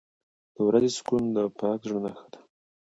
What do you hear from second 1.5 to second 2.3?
پاک زړه نښه